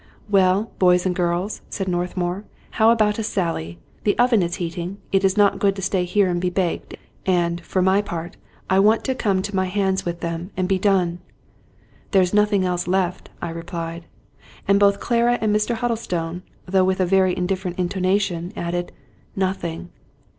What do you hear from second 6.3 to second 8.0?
be baked; and, for